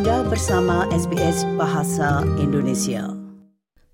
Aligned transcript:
Anda 0.00 0.24
bersama 0.24 0.88
SBS 0.88 1.44
Bahasa 1.60 2.24
Indonesia. 2.40 3.04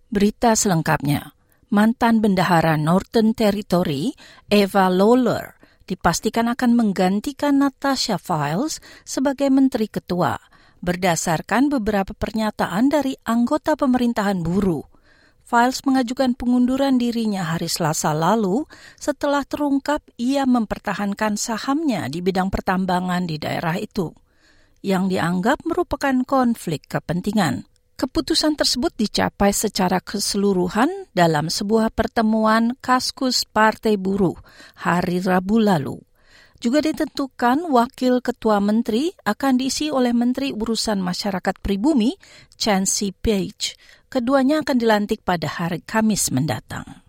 Berita 0.06 0.54
selengkapnya. 0.54 1.34
Mantan 1.74 2.22
Bendahara 2.22 2.78
Northern 2.78 3.34
Territory, 3.34 4.14
Eva 4.46 4.86
Lawler, 4.86 5.58
dipastikan 5.82 6.46
akan 6.46 6.78
menggantikan 6.78 7.58
Natasha 7.58 8.22
Files 8.22 8.78
sebagai 9.02 9.50
Menteri 9.50 9.90
Ketua 9.90 10.38
berdasarkan 10.78 11.74
beberapa 11.74 12.14
pernyataan 12.14 12.86
dari 12.86 13.18
anggota 13.26 13.74
pemerintahan 13.74 14.46
buruh. 14.46 14.86
Files 15.42 15.82
mengajukan 15.82 16.38
pengunduran 16.38 17.02
dirinya 17.02 17.50
hari 17.50 17.66
Selasa 17.66 18.14
lalu 18.14 18.62
setelah 18.94 19.42
terungkap 19.42 20.06
ia 20.22 20.46
mempertahankan 20.46 21.34
sahamnya 21.34 22.06
di 22.06 22.22
bidang 22.22 22.46
pertambangan 22.46 23.26
di 23.26 23.42
daerah 23.42 23.74
itu 23.74 24.14
yang 24.86 25.10
dianggap 25.10 25.66
merupakan 25.66 26.14
konflik 26.22 26.86
kepentingan. 26.86 27.66
Keputusan 27.98 28.54
tersebut 28.54 28.94
dicapai 28.94 29.50
secara 29.50 29.98
keseluruhan 29.98 31.10
dalam 31.10 31.50
sebuah 31.50 31.90
pertemuan 31.90 32.78
Kaskus 32.78 33.42
Partai 33.42 33.98
Buruh 33.98 34.38
hari 34.78 35.18
Rabu 35.18 35.58
lalu. 35.58 35.98
Juga 36.62 36.84
ditentukan 36.84 37.66
wakil 37.66 38.22
ketua 38.22 38.62
menteri 38.62 39.12
akan 39.26 39.60
diisi 39.60 39.92
oleh 39.92 40.14
Menteri 40.14 40.56
Urusan 40.56 41.02
Masyarakat 41.04 41.56
Pribumi, 41.60 42.16
Chancey 42.56 43.12
Page. 43.12 43.76
Keduanya 44.08 44.64
akan 44.64 44.76
dilantik 44.76 45.20
pada 45.26 45.48
hari 45.50 45.84
Kamis 45.84 46.32
mendatang. 46.32 47.05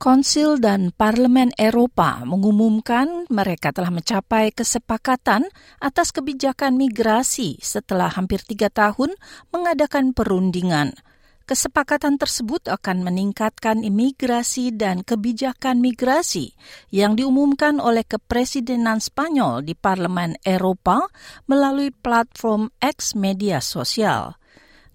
Konsil 0.00 0.56
dan 0.64 0.96
Parlemen 0.96 1.52
Eropa 1.60 2.24
mengumumkan 2.24 3.28
mereka 3.28 3.68
telah 3.68 3.92
mencapai 3.92 4.48
kesepakatan 4.48 5.44
atas 5.76 6.08
kebijakan 6.16 6.80
migrasi 6.80 7.60
setelah 7.60 8.08
hampir 8.08 8.40
tiga 8.40 8.72
tahun 8.72 9.12
mengadakan 9.52 10.16
perundingan. 10.16 10.96
Kesepakatan 11.44 12.16
tersebut 12.16 12.72
akan 12.72 13.04
meningkatkan 13.04 13.84
imigrasi 13.84 14.72
dan 14.72 15.04
kebijakan 15.04 15.84
migrasi 15.84 16.56
yang 16.88 17.12
diumumkan 17.12 17.76
oleh 17.76 18.00
Kepresidenan 18.00 19.04
Spanyol 19.04 19.60
di 19.60 19.76
Parlemen 19.76 20.40
Eropa 20.40 21.12
melalui 21.44 21.92
platform 21.92 22.72
X 22.80 23.12
media 23.20 23.60
sosial. 23.60 24.39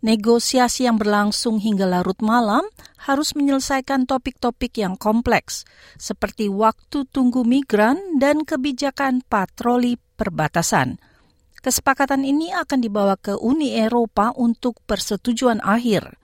Negosiasi 0.03 0.83
yang 0.83 0.99
berlangsung 0.99 1.63
hingga 1.63 1.87
larut 1.87 2.19
malam 2.19 2.67
harus 3.05 3.37
menyelesaikan 3.37 4.09
topik-topik 4.09 4.75
yang 4.81 4.97
kompleks, 4.99 5.63
seperti 5.95 6.49
waktu 6.51 7.05
tunggu 7.07 7.45
migran 7.45 8.17
dan 8.17 8.43
kebijakan 8.43 9.21
patroli 9.25 9.95
perbatasan. 10.17 10.97
Kesepakatan 11.61 12.21
ini 12.21 12.53
akan 12.53 12.79
dibawa 12.81 13.17
ke 13.17 13.33
Uni 13.37 13.73
Eropa 13.73 14.29
untuk 14.37 14.77
persetujuan 14.85 15.63
akhir. 15.65 16.17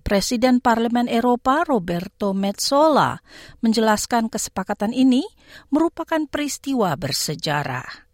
Presiden 0.00 0.62
Parlemen 0.62 1.10
Eropa 1.10 1.66
Roberto 1.66 2.30
Metsola 2.30 3.18
menjelaskan 3.58 4.30
kesepakatan 4.30 4.94
ini 4.94 5.26
merupakan 5.74 6.24
peristiwa 6.30 6.94
bersejarah. 6.94 8.06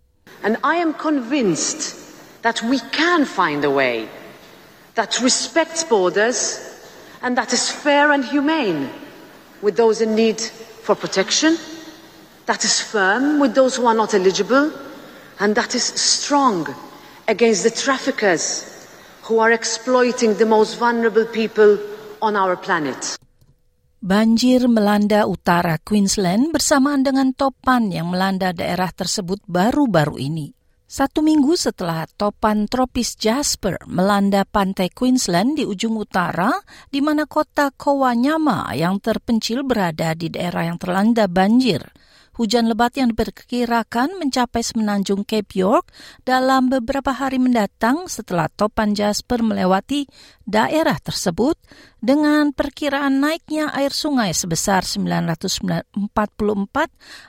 And 0.43 0.59
I 0.65 0.81
am 0.81 0.97
convinced 0.97 1.95
that 2.43 2.65
we 2.67 2.81
can 2.91 3.29
find 3.29 3.63
a 3.63 3.71
way 3.71 4.09
that 4.95 5.21
respects 5.21 5.85
borders 5.85 6.61
and 7.23 7.37
that 7.39 7.53
is 7.53 7.71
fair 7.71 8.13
and 8.13 8.25
humane 8.25 8.91
with 9.63 9.77
those 9.77 10.01
in 10.03 10.15
need 10.15 10.41
for 10.83 10.95
protection, 10.95 11.57
that 12.47 12.65
is 12.65 12.81
firm 12.83 13.39
with 13.39 13.55
those 13.55 13.77
who 13.77 13.87
are 13.87 13.95
not 13.95 14.13
eligible, 14.13 14.73
and 15.39 15.55
that 15.55 15.75
is 15.75 15.85
strong 15.85 16.67
against 17.29 17.63
the 17.63 17.71
traffickers 17.71 18.67
who 19.23 19.39
are 19.39 19.53
exploiting 19.55 20.35
the 20.35 20.47
most 20.47 20.79
vulnerable 20.79 21.25
people 21.31 21.79
on 22.21 22.35
our 22.35 22.59
planet. 22.59 23.17
Banjir 24.03 24.67
melanda 24.67 25.31
utara 25.31 25.79
Queensland 25.79 26.51
bersamaan 26.51 27.07
dengan 27.07 27.31
topan 27.31 27.95
yang 27.95 28.11
melanda 28.11 28.51
daerah 28.51 28.91
tersebut 28.91 29.39
baru-baru 29.47 30.19
ini. 30.19 30.51
Satu 30.93 31.25
minggu 31.25 31.57
setelah 31.57 32.05
topan 32.21 32.69
tropis 32.69 33.17
Jasper 33.17 33.81
melanda 33.89 34.45
pantai 34.45 34.93
Queensland 34.93 35.57
di 35.57 35.65
ujung 35.65 35.97
utara, 35.97 36.53
di 36.93 37.01
mana 37.01 37.25
kota 37.25 37.73
Kowanyama 37.73 38.69
yang 38.77 39.01
terpencil 39.01 39.65
berada 39.65 40.13
di 40.13 40.29
daerah 40.29 40.69
yang 40.69 40.77
terlanda 40.77 41.33
banjir. 41.33 41.81
Hujan 42.37 42.69
lebat 42.69 42.93
yang 43.01 43.09
diperkirakan 43.09 44.21
mencapai 44.21 44.61
semenanjung 44.61 45.25
Cape 45.25 45.57
York 45.57 45.89
dalam 46.29 46.69
beberapa 46.69 47.17
hari 47.17 47.41
mendatang 47.41 48.05
setelah 48.05 48.53
topan 48.53 48.93
Jasper 48.93 49.41
melewati 49.41 50.05
daerah 50.45 51.01
tersebut 51.01 51.57
dengan 52.05 52.53
perkiraan 52.53 53.17
naiknya 53.17 53.73
air 53.73 53.97
sungai 53.97 54.37
sebesar 54.37 54.85
944 54.85 55.89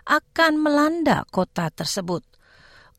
akan 0.03 0.51
melanda 0.59 1.23
kota 1.31 1.71
tersebut. 1.71 2.32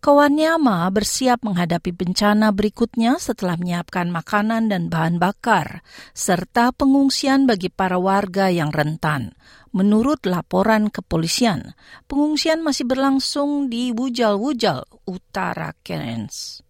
Kawanyama 0.04 0.84
bersiap 0.92 1.41
menghadapi 1.48 1.88
bencana 1.97 2.53
berikutnya 2.53 3.16
setelah 3.16 3.56
menyiapkan 3.56 4.12
makanan 4.12 4.69
dan 4.69 4.92
bahan 4.92 5.16
bakar, 5.16 5.81
serta 6.12 6.76
pengungsian 6.76 7.48
bagi 7.48 7.72
para 7.72 7.97
warga 7.97 8.53
yang 8.53 8.69
rentan. 8.69 9.32
Menurut 9.72 10.28
laporan 10.28 10.92
kepolisian, 10.92 11.72
pengungsian 12.04 12.60
masih 12.60 12.84
berlangsung 12.84 13.72
di 13.72 13.97
Wujal-Wujal, 13.97 15.09
utara 15.09 15.72
Cairns. 15.81 16.60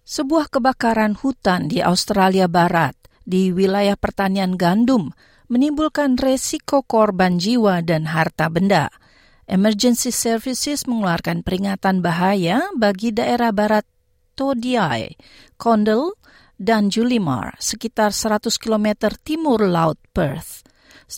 Sebuah 0.00 0.48
kebakaran 0.48 1.12
hutan 1.12 1.68
di 1.68 1.84
Australia 1.84 2.48
Barat 2.48 2.96
di 3.20 3.52
wilayah 3.52 4.00
pertanian 4.00 4.56
gandum 4.56 5.12
menimbulkan 5.52 6.16
resiko 6.16 6.80
korban 6.80 7.36
jiwa 7.36 7.84
dan 7.84 8.08
harta 8.08 8.48
benda– 8.48 8.88
Emergency 9.46 10.10
Services 10.10 10.90
mengeluarkan 10.90 11.46
peringatan 11.46 12.02
bahaya 12.02 12.66
bagi 12.74 13.14
daerah 13.14 13.54
barat 13.54 13.86
Todiai, 14.34 15.14
Condell, 15.54 16.18
dan 16.58 16.90
Julimar, 16.90 17.54
sekitar 17.62 18.10
100 18.10 18.50
km 18.58 19.14
timur 19.22 19.62
laut 19.62 20.02
Perth. 20.10 20.66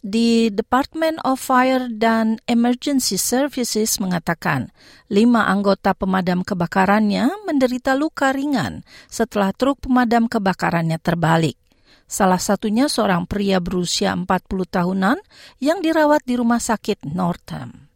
Di 0.05 0.53
Department 0.53 1.25
of 1.25 1.41
Fire 1.41 1.89
dan 1.89 2.37
Emergency 2.45 3.17
Services 3.17 3.97
mengatakan 3.97 4.69
lima 5.09 5.49
anggota 5.49 5.97
pemadam 5.97 6.45
kebakarannya 6.45 7.33
menderita 7.49 7.97
luka 7.97 8.37
ringan 8.37 8.85
setelah 9.09 9.57
truk 9.57 9.81
pemadam 9.89 10.29
kebakarannya 10.29 11.01
terbalik. 11.01 11.57
Salah 12.05 12.41
satunya 12.41 12.93
seorang 12.93 13.25
pria 13.25 13.57
berusia 13.65 14.13
40 14.13 14.29
tahunan 14.69 15.17
yang 15.65 15.81
dirawat 15.81 16.21
di 16.29 16.37
rumah 16.37 16.61
sakit 16.61 17.09
Northam. 17.09 17.88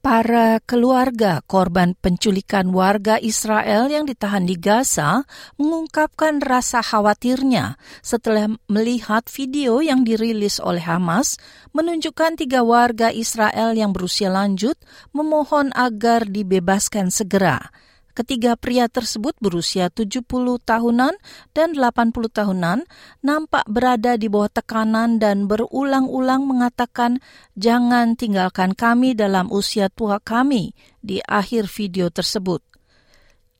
Para 0.00 0.64
keluarga 0.64 1.44
korban 1.44 1.92
penculikan 1.92 2.72
warga 2.72 3.20
Israel 3.20 3.92
yang 3.92 4.08
ditahan 4.08 4.48
di 4.48 4.56
Gaza 4.56 5.28
mengungkapkan 5.60 6.40
rasa 6.40 6.80
khawatirnya 6.80 7.76
setelah 8.00 8.48
melihat 8.64 9.28
video 9.28 9.84
yang 9.84 10.00
dirilis 10.00 10.56
oleh 10.56 10.80
Hamas 10.80 11.36
menunjukkan 11.76 12.40
tiga 12.40 12.64
warga 12.64 13.12
Israel 13.12 13.76
yang 13.76 13.92
berusia 13.92 14.32
lanjut 14.32 14.80
memohon 15.12 15.68
agar 15.76 16.24
dibebaskan 16.24 17.12
segera. 17.12 17.68
Ketiga 18.14 18.58
pria 18.58 18.90
tersebut 18.90 19.38
berusia 19.38 19.90
70 19.90 20.26
tahunan 20.62 21.14
dan 21.54 21.68
80 21.74 22.14
tahunan 22.30 22.78
nampak 23.22 23.64
berada 23.70 24.14
di 24.18 24.26
bawah 24.26 24.50
tekanan 24.50 25.22
dan 25.22 25.46
berulang-ulang 25.50 26.46
mengatakan 26.46 27.22
jangan 27.54 28.14
tinggalkan 28.14 28.74
kami 28.74 29.14
dalam 29.14 29.50
usia 29.50 29.90
tua 29.90 30.18
kami 30.22 30.74
di 31.00 31.18
akhir 31.24 31.66
video 31.70 32.10
tersebut. 32.10 32.69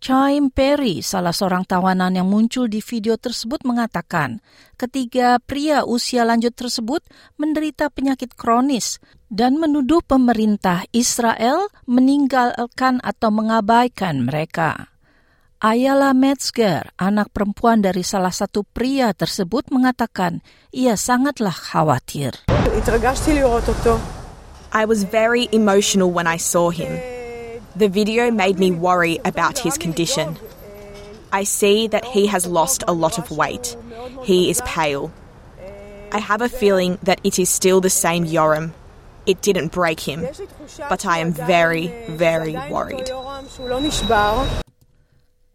Chaim 0.00 0.48
Perry, 0.48 1.04
salah 1.04 1.28
seorang 1.28 1.68
tawanan 1.68 2.16
yang 2.16 2.24
muncul 2.24 2.72
di 2.72 2.80
video 2.80 3.20
tersebut 3.20 3.60
mengatakan, 3.68 4.40
ketiga 4.80 5.36
pria 5.44 5.84
usia 5.84 6.24
lanjut 6.24 6.56
tersebut 6.56 7.04
menderita 7.36 7.92
penyakit 7.92 8.32
kronis 8.32 8.96
dan 9.28 9.60
menuduh 9.60 10.00
pemerintah 10.00 10.88
Israel 10.96 11.68
meninggalkan 11.84 13.04
atau 13.04 13.28
mengabaikan 13.28 14.24
mereka. 14.24 14.88
Ayala 15.60 16.16
Metzger, 16.16 16.96
anak 16.96 17.28
perempuan 17.36 17.84
dari 17.84 18.00
salah 18.00 18.32
satu 18.32 18.64
pria 18.64 19.12
tersebut 19.12 19.68
mengatakan 19.68 20.40
ia 20.72 20.96
sangatlah 20.96 21.52
khawatir. 21.52 22.40
I 24.72 24.88
was 24.88 25.04
very 25.04 25.44
emotional 25.52 26.08
when 26.08 26.24
I 26.24 26.40
saw 26.40 26.72
him. 26.72 27.19
The 27.76 27.88
video 27.88 28.30
made 28.30 28.58
me 28.58 28.70
worry 28.70 29.20
about 29.24 29.58
his 29.58 29.78
condition. 29.78 30.36
I 31.32 31.44
see 31.44 31.86
that 31.88 32.04
he 32.04 32.26
has 32.26 32.46
lost 32.46 32.82
a 32.88 32.92
lot 32.92 33.18
of 33.18 33.30
weight. 33.30 33.76
He 34.24 34.50
is 34.50 34.60
pale. 34.64 35.12
I 36.12 36.18
have 36.18 36.42
a 36.42 36.48
feeling 36.48 36.98
that 37.04 37.20
it 37.22 37.38
is 37.38 37.48
still 37.48 37.80
the 37.80 37.90
same 37.90 38.26
Yoram. 38.26 38.72
It 39.26 39.40
didn't 39.42 39.72
break 39.72 40.00
him, 40.00 40.26
but 40.88 41.06
I 41.06 41.18
am 41.18 41.32
very, 41.32 41.86
very 42.08 42.54
worried. 42.68 43.10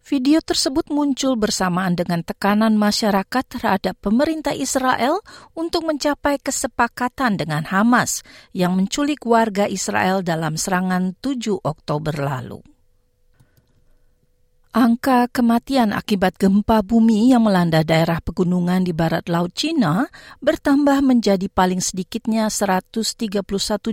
Video 0.05 0.37
tersebut 0.37 0.93
muncul 0.93 1.33
bersamaan 1.33 1.97
dengan 1.97 2.21
tekanan 2.21 2.77
masyarakat 2.77 3.41
terhadap 3.49 3.97
pemerintah 4.05 4.53
Israel 4.53 5.17
untuk 5.57 5.81
mencapai 5.81 6.37
kesepakatan 6.37 7.41
dengan 7.41 7.65
Hamas 7.65 8.21
yang 8.53 8.77
menculik 8.77 9.25
warga 9.25 9.65
Israel 9.65 10.21
dalam 10.21 10.61
serangan 10.61 11.17
7 11.25 11.57
Oktober 11.57 12.21
lalu. 12.21 12.61
Angka 14.77 15.25
kematian 15.33 15.89
akibat 15.89 16.37
gempa 16.37 16.85
bumi 16.85 17.33
yang 17.33 17.41
melanda 17.41 17.81
daerah 17.81 18.21
pegunungan 18.21 18.85
di 18.85 18.93
barat 18.93 19.25
laut 19.25 19.57
Cina 19.57 20.05
bertambah 20.37 21.01
menjadi 21.01 21.49
paling 21.49 21.81
sedikitnya 21.81 22.53
131 22.53 23.41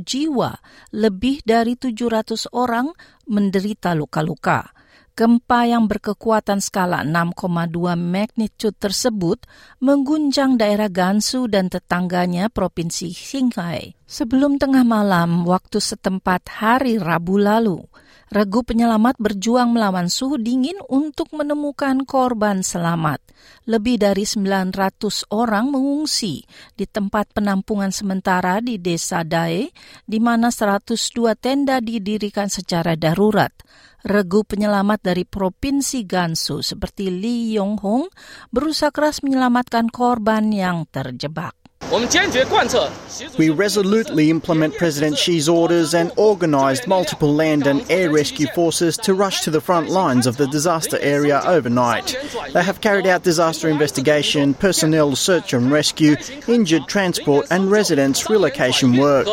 jiwa, 0.05 0.61
lebih 0.93 1.41
dari 1.49 1.73
700 1.73 2.53
orang 2.53 2.93
menderita 3.25 3.97
luka-luka. 3.97 4.82
Gempa 5.23 5.71
yang 5.71 5.87
berkekuatan 5.87 6.59
skala 6.59 7.07
6,2 7.07 7.95
magnitude 7.95 8.75
tersebut 8.75 9.47
mengguncang 9.79 10.59
daerah 10.59 10.91
Gansu 10.91 11.47
dan 11.47 11.71
tetangganya 11.71 12.51
Provinsi 12.51 13.15
Qinghai. 13.15 13.95
Sebelum 14.03 14.59
tengah 14.59 14.83
malam 14.83 15.47
waktu 15.47 15.79
setempat 15.79 16.59
hari 16.59 16.99
Rabu 16.99 17.39
lalu, 17.39 17.87
Regu 18.33 18.65
penyelamat 18.65 19.21
berjuang 19.21 19.77
melawan 19.77 20.09
suhu 20.09 20.41
dingin 20.41 20.81
untuk 20.89 21.29
menemukan 21.37 22.01
korban 22.09 22.65
selamat. 22.65 23.21
Lebih 23.69 24.01
dari 24.01 24.25
900 24.25 24.73
orang 25.29 25.69
mengungsi 25.69 26.41
di 26.73 26.89
tempat 26.89 27.29
penampungan 27.37 27.93
sementara 27.93 28.65
di 28.65 28.81
Desa 28.81 29.21
Dae, 29.21 29.69
di 30.09 30.17
mana 30.17 30.49
102 30.49 31.37
tenda 31.37 31.85
didirikan 31.85 32.49
secara 32.49 32.97
darurat. 32.97 33.53
Regu 34.01 34.49
penyelamat 34.49 35.13
dari 35.13 35.29
Provinsi 35.29 36.09
Gansu 36.09 36.65
seperti 36.65 37.13
Lee 37.13 37.61
Yong 37.61 37.85
Hong 37.85 38.09
berusaha 38.49 38.89
keras 38.89 39.21
menyelamatkan 39.21 39.93
korban 39.93 40.49
yang 40.49 40.89
terjebak. 40.89 41.62
We 43.39 43.51
resolutely 43.51 44.31
implement 44.31 44.79
President 44.79 45.19
Xi's 45.19 45.47
orders 45.47 45.93
and 45.93 46.11
organised 46.17 46.87
multiple 46.87 47.35
land 47.35 47.67
and 47.67 47.85
air 47.91 48.11
rescue 48.11 48.47
forces 48.55 48.97
to 48.99 49.13
rush 49.13 49.43
to 49.43 49.51
the 49.51 49.61
front 49.61 49.91
lines 49.91 50.27
of 50.27 50.39
the 50.39 50.47
disaster 50.47 50.99
area 51.01 51.43
overnight. 51.45 52.17
They 52.55 52.63
have 52.63 52.81
carried 52.81 53.07
out 53.07 53.25
disaster 53.25 53.69
investigation, 53.69 54.55
personnel 54.55 55.17
search 55.17 55.53
and 55.53 55.71
rescue, 55.71 56.17
injured 56.49 56.89
transport, 56.89 57.47
and 57.51 57.71
residents 57.71 58.31
relocation 58.31 58.97
work. 58.97 59.27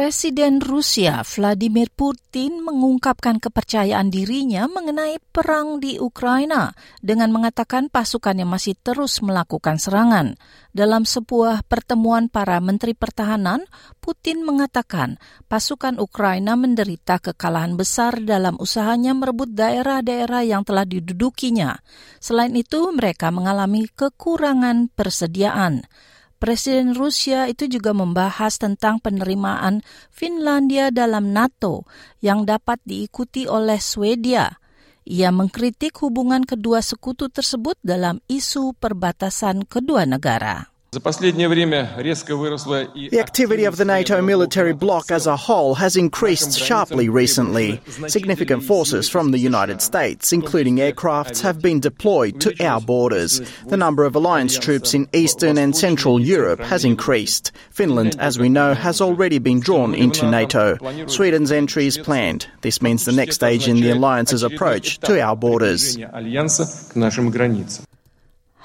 Presiden 0.00 0.64
Rusia 0.64 1.20
Vladimir 1.20 1.92
Putin 1.92 2.64
mengungkapkan 2.64 3.36
kepercayaan 3.36 4.08
dirinya 4.08 4.64
mengenai 4.64 5.20
perang 5.20 5.76
di 5.76 6.00
Ukraina 6.00 6.72
dengan 7.04 7.28
mengatakan 7.28 7.92
pasukannya 7.92 8.48
masih 8.48 8.80
terus 8.80 9.20
melakukan 9.20 9.76
serangan. 9.76 10.40
Dalam 10.72 11.04
sebuah 11.04 11.68
pertemuan 11.68 12.32
para 12.32 12.56
menteri 12.64 12.96
pertahanan, 12.96 13.68
Putin 14.00 14.40
mengatakan 14.40 15.20
pasukan 15.52 16.00
Ukraina 16.00 16.56
menderita 16.56 17.20
kekalahan 17.20 17.76
besar 17.76 18.24
dalam 18.24 18.56
usahanya 18.56 19.12
merebut 19.12 19.52
daerah-daerah 19.52 20.48
yang 20.48 20.64
telah 20.64 20.88
didudukinya. 20.88 21.76
Selain 22.24 22.56
itu, 22.56 22.88
mereka 22.88 23.28
mengalami 23.28 23.84
kekurangan 23.92 24.88
persediaan. 24.96 25.84
Presiden 26.40 26.96
Rusia 26.96 27.52
itu 27.52 27.68
juga 27.68 27.92
membahas 27.92 28.56
tentang 28.56 28.96
penerimaan 28.96 29.84
Finlandia 30.08 30.88
dalam 30.88 31.36
NATO 31.36 31.84
yang 32.24 32.48
dapat 32.48 32.80
diikuti 32.88 33.44
oleh 33.44 33.76
Swedia. 33.76 34.56
Ia 35.04 35.36
mengkritik 35.36 36.00
hubungan 36.00 36.48
kedua 36.48 36.80
sekutu 36.80 37.28
tersebut 37.28 37.76
dalam 37.84 38.24
isu 38.24 38.72
perbatasan 38.72 39.68
kedua 39.68 40.08
negara. 40.08 40.72
The 43.10 43.20
activity 43.20 43.64
of 43.64 43.76
the 43.76 43.84
NATO 43.84 44.20
military 44.20 44.72
bloc 44.72 45.12
as 45.12 45.28
a 45.28 45.36
whole 45.36 45.76
has 45.76 45.96
increased 45.96 46.58
sharply 46.58 47.08
recently. 47.08 47.80
Significant 48.08 48.64
forces 48.64 49.08
from 49.08 49.30
the 49.30 49.38
United 49.38 49.82
States, 49.82 50.32
including 50.32 50.78
aircrafts, 50.78 51.42
have 51.42 51.62
been 51.62 51.78
deployed 51.78 52.40
to 52.40 52.64
our 52.64 52.80
borders. 52.80 53.40
The 53.68 53.76
number 53.76 54.04
of 54.04 54.16
alliance 54.16 54.58
troops 54.58 54.92
in 54.92 55.08
Eastern 55.12 55.58
and 55.58 55.76
Central 55.76 56.18
Europe 56.18 56.58
has 56.58 56.84
increased. 56.84 57.52
Finland, 57.70 58.16
as 58.18 58.40
we 58.40 58.48
know, 58.48 58.74
has 58.74 59.00
already 59.00 59.38
been 59.38 59.60
drawn 59.60 59.94
into 59.94 60.28
NATO. 60.28 60.76
Sweden's 61.06 61.52
entry 61.52 61.86
is 61.86 61.98
planned. 61.98 62.48
This 62.62 62.82
means 62.82 63.04
the 63.04 63.12
next 63.12 63.36
stage 63.36 63.68
in 63.68 63.76
the 63.76 63.90
alliance's 63.90 64.42
approach 64.42 64.98
to 65.00 65.22
our 65.22 65.36
borders. 65.36 65.96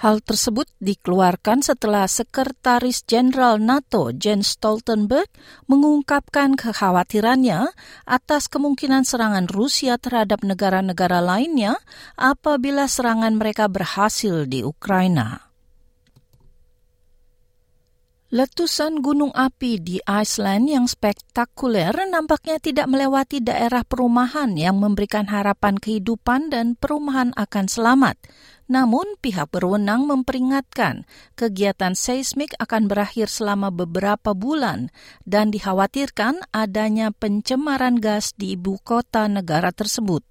Hal 0.05 0.21
tersebut 0.21 0.69
dikeluarkan 0.85 1.65
setelah 1.65 2.05
Sekretaris 2.05 3.01
Jenderal 3.09 3.57
NATO 3.57 4.13
Jens 4.13 4.53
Stoltenberg 4.53 5.25
mengungkapkan 5.65 6.53
kekhawatirannya 6.53 7.73
atas 8.05 8.45
kemungkinan 8.45 9.01
serangan 9.01 9.49
Rusia 9.49 9.97
terhadap 9.97 10.45
negara-negara 10.45 11.25
lainnya 11.25 11.81
apabila 12.21 12.85
serangan 12.85 13.33
mereka 13.33 13.65
berhasil 13.65 14.45
di 14.45 14.61
Ukraina. 14.61 15.45
Letusan 18.35 18.99
gunung 18.99 19.33
api 19.33 19.81
di 19.81 19.97
Iceland 20.05 20.69
yang 20.69 20.85
spektakuler 20.85 21.93
nampaknya 22.09 22.61
tidak 22.61 22.85
melewati 22.91 23.41
daerah 23.41 23.81
perumahan 23.81 24.53
yang 24.53 24.77
memberikan 24.77 25.29
harapan 25.29 25.81
kehidupan 25.81 26.53
dan 26.53 26.77
perumahan 26.77 27.33
akan 27.33 27.65
selamat. 27.65 28.21
Namun 28.65 29.05
pihak 29.21 29.53
berwenang 29.53 30.09
memperingatkan 30.09 31.05
kegiatan 31.37 31.93
seismik 31.93 32.57
akan 32.57 32.89
berakhir 32.89 33.29
selama 33.29 33.69
beberapa 33.69 34.33
bulan 34.33 34.89
dan 35.21 35.53
dikhawatirkan 35.53 36.41
adanya 36.49 37.13
pencemaran 37.13 38.01
gas 38.01 38.33
di 38.33 38.57
ibu 38.57 38.81
kota 38.81 39.29
negara 39.29 39.69
tersebut. 39.69 40.25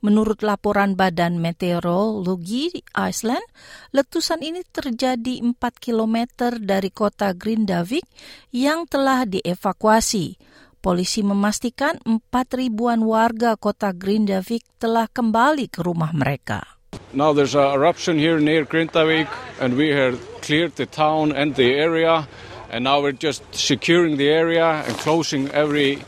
Menurut 0.00 0.40
laporan 0.40 0.96
Badan 0.96 1.36
Meteorologi 1.44 2.72
Iceland, 2.96 3.44
letusan 3.92 4.40
ini 4.40 4.64
terjadi 4.64 5.44
4 5.44 5.60
km 5.76 6.16
dari 6.56 6.88
kota 6.88 7.36
Grindavik 7.36 8.08
yang 8.48 8.88
telah 8.88 9.28
dievakuasi. 9.28 10.40
Polisi 10.80 11.20
memastikan 11.20 12.00
4 12.08 12.32
ribuan 12.56 13.04
warga 13.04 13.60
kota 13.60 13.92
Grindavik 13.92 14.64
telah 14.80 15.04
kembali 15.04 15.68
ke 15.68 15.84
rumah 15.84 16.16
mereka. 16.16 16.79
Now 17.12 17.32
there's 17.32 17.56
an 17.56 17.72
eruption 17.74 18.18
here 18.18 18.38
near 18.38 18.64
Grintavik, 18.64 19.28
and 19.60 19.76
we 19.76 19.88
have 19.88 20.20
cleared 20.42 20.76
the 20.76 20.86
town 20.86 21.32
and 21.32 21.56
the 21.56 21.74
area, 21.74 22.28
and 22.70 22.84
now 22.84 23.00
we're 23.00 23.10
just 23.10 23.42
securing 23.52 24.16
the 24.16 24.28
area 24.28 24.64
and 24.64 24.96
closing 24.98 25.48
every 25.50 26.04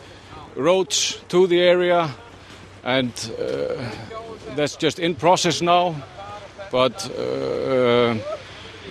roads 0.55 1.21
to 1.29 1.49
the 1.49 1.61
area, 1.61 2.09
and 2.85 3.11
uh, 3.37 3.91
that's 4.55 4.77
just 4.77 5.01
in 5.01 5.17
process 5.17 5.61
now. 5.61 5.97
But 6.71 7.11
uh, 7.11 8.15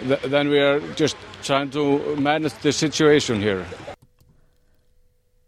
th- 0.03 0.21
then 0.23 0.49
we 0.49 0.59
are 0.59 0.81
just 0.95 1.15
trying 1.43 1.69
to 1.71 2.17
manage 2.17 2.53
the 2.61 2.73
situation 2.73 3.41
here. 3.41 3.65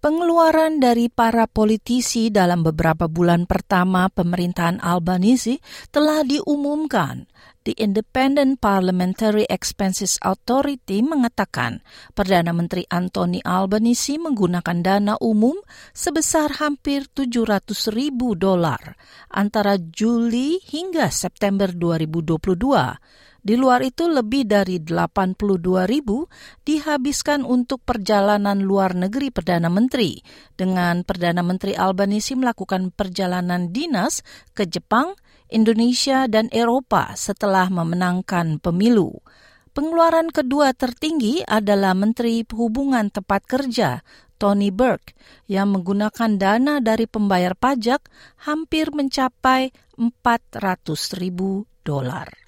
Pengeluaran 0.03 0.83
dari 0.83 1.07
para 1.07 1.47
politisi 1.47 2.27
dalam 2.27 2.59
beberapa 2.59 3.07
bulan 3.07 3.47
pertama 3.47 4.11
pemerintahan 4.11 4.83
Albanese 4.83 5.63
telah 5.95 6.27
diumumkan. 6.27 7.23
The 7.63 7.71
Independent 7.79 8.59
Parliamentary 8.59 9.47
Expenses 9.47 10.19
Authority 10.19 10.99
mengatakan 11.07 11.79
Perdana 12.11 12.51
Menteri 12.51 12.83
Anthony 12.91 13.39
Albanese 13.47 14.19
menggunakan 14.19 14.83
dana 14.83 15.15
umum 15.23 15.55
sebesar 15.95 16.59
hampir 16.59 17.07
700 17.07 17.63
ribu 17.95 18.35
dolar 18.35 18.99
antara 19.31 19.79
Juli 19.79 20.59
hingga 20.67 21.07
September 21.15 21.71
2022 21.71 23.31
di 23.43 23.59
luar 23.59 23.83
itu 23.83 24.07
lebih 24.07 24.47
dari 24.47 24.79
82 24.79 25.83
ribu 25.83 26.31
dihabiskan 26.63 27.43
untuk 27.43 27.83
perjalanan 27.83 28.63
luar 28.63 28.95
negeri 28.95 29.35
Perdana 29.35 29.67
Menteri, 29.67 30.23
dengan 30.55 31.03
Perdana 31.03 31.43
Menteri 31.43 31.75
Albanisi 31.75 32.39
melakukan 32.39 32.95
perjalanan 32.95 33.75
dinas 33.75 34.23
ke 34.55 34.63
Jepang, 34.63 35.19
Indonesia, 35.51 36.23
dan 36.31 36.47
Eropa 36.55 37.11
setelah 37.19 37.67
memenangkan 37.67 38.63
pemilu. 38.63 39.19
Pengeluaran 39.75 40.31
kedua 40.31 40.71
tertinggi 40.71 41.43
adalah 41.43 41.91
Menteri 41.91 42.47
Hubungan 42.47 43.11
Tepat 43.11 43.43
Kerja, 43.43 43.99
Tony 44.39 44.71
Burke, 44.71 45.17
yang 45.51 45.75
menggunakan 45.75 46.39
dana 46.39 46.79
dari 46.79 47.11
pembayar 47.11 47.59
pajak 47.59 48.07
hampir 48.47 48.95
mencapai 48.95 49.75
400 49.99 51.19
ribu 51.19 51.67
dolar. 51.83 52.42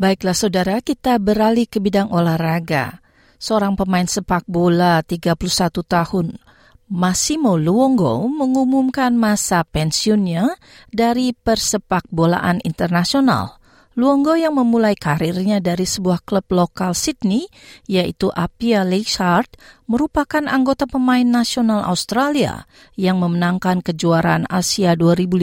Baiklah 0.00 0.32
saudara, 0.32 0.80
kita 0.80 1.20
beralih 1.20 1.68
ke 1.68 1.76
bidang 1.76 2.08
olahraga. 2.08 3.04
Seorang 3.36 3.76
pemain 3.76 4.08
sepak 4.08 4.48
bola 4.48 5.04
31 5.04 5.36
tahun, 5.84 6.40
Massimo 6.88 7.60
Luongo 7.60 8.24
mengumumkan 8.24 9.12
masa 9.12 9.60
pensiunnya 9.60 10.56
dari 10.88 11.36
persepak 11.36 12.08
bolaan 12.08 12.64
internasional. 12.64 13.59
Luongo 13.98 14.38
yang 14.38 14.54
memulai 14.54 14.94
karirnya 14.94 15.58
dari 15.58 15.82
sebuah 15.82 16.22
klub 16.22 16.46
lokal 16.54 16.94
Sydney, 16.94 17.50
yaitu 17.90 18.30
Apia 18.38 18.86
Lakeshard, 18.86 19.50
merupakan 19.90 20.46
anggota 20.46 20.86
pemain 20.86 21.26
nasional 21.26 21.82
Australia 21.82 22.70
yang 22.94 23.18
memenangkan 23.18 23.82
kejuaraan 23.82 24.46
Asia 24.46 24.94
2015 24.94 25.42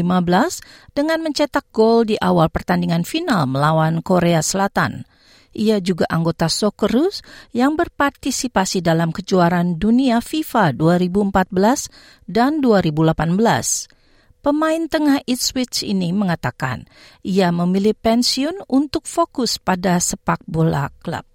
dengan 0.96 1.20
mencetak 1.28 1.68
gol 1.76 2.08
di 2.08 2.16
awal 2.24 2.48
pertandingan 2.48 3.04
final 3.04 3.52
melawan 3.52 4.00
Korea 4.00 4.40
Selatan. 4.40 5.04
Ia 5.52 5.84
juga 5.84 6.08
anggota 6.08 6.48
Socceroos 6.48 7.20
yang 7.52 7.76
berpartisipasi 7.76 8.80
dalam 8.80 9.12
kejuaraan 9.12 9.76
dunia 9.76 10.24
FIFA 10.24 10.72
2014 10.72 12.32
dan 12.32 12.64
2018. 12.64 13.97
Pemain 14.48 14.88
tengah 14.88 15.20
Ipswich 15.28 15.84
ini 15.84 16.16
mengatakan 16.16 16.88
ia 17.20 17.52
memilih 17.52 17.92
pensiun 17.92 18.64
untuk 18.72 19.04
fokus 19.04 19.60
pada 19.60 20.00
sepak 20.00 20.40
bola 20.48 20.88
klub. 21.04 21.28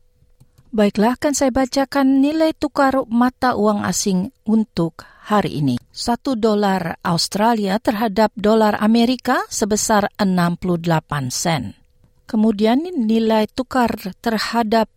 Baiklah, 0.72 1.20
akan 1.20 1.36
saya 1.36 1.52
bacakan 1.52 2.24
nilai 2.24 2.56
tukar 2.56 3.04
mata 3.12 3.52
uang 3.52 3.84
asing 3.84 4.32
untuk 4.48 5.04
hari 5.28 5.60
ini. 5.60 5.76
Satu 5.92 6.40
dolar 6.40 6.96
Australia 7.04 7.76
terhadap 7.76 8.32
dolar 8.32 8.80
Amerika 8.80 9.44
sebesar 9.52 10.08
68 10.16 11.28
sen. 11.28 11.76
Kemudian 12.24 12.80
nilai 12.96 13.44
tukar 13.52 13.92
terhadap 14.24 14.88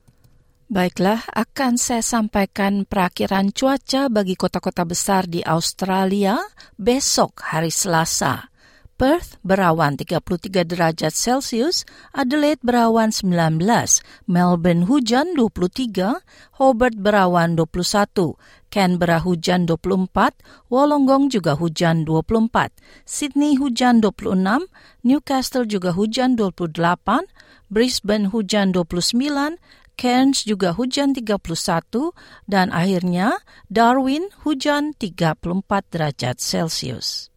Baiklah, 0.67 1.29
akan 1.31 1.77
saya 1.77 2.01
sampaikan 2.01 2.89
perakiran 2.89 3.53
cuaca 3.53 4.09
bagi 4.09 4.33
kota-kota 4.33 4.83
besar 4.83 5.29
di 5.29 5.45
Australia 5.45 6.41
besok 6.75 7.39
hari 7.53 7.69
Selasa. 7.71 8.49
Perth 8.97 9.37
berawan 9.45 9.93
33 9.93 10.65
derajat 10.65 11.13
Celcius, 11.13 11.85
Adelaide 12.17 12.57
berawan 12.65 13.13
19, 13.13 13.61
Melbourne 14.25 14.89
hujan 14.89 15.37
23, 15.37 16.17
Hobart 16.57 16.97
berawan 16.97 17.53
21, 17.53 18.33
Canberra 18.73 19.21
hujan 19.21 19.69
24, 19.69 20.41
Wollongong 20.73 21.29
juga 21.29 21.53
hujan 21.53 22.09
24, 22.09 22.73
Sydney 23.05 23.61
hujan 23.61 24.01
26, 24.01 24.65
Newcastle 25.05 25.69
juga 25.69 25.93
hujan 25.93 26.33
28, 26.33 27.29
Brisbane 27.69 28.33
hujan 28.33 28.73
29, 28.73 29.61
Cairns 29.93 30.41
juga 30.41 30.73
hujan 30.73 31.13
31, 31.13 32.17
dan 32.49 32.73
akhirnya 32.73 33.45
Darwin 33.69 34.33
hujan 34.41 34.97
34 34.97 35.85
derajat 35.93 36.41
Celcius. 36.41 37.36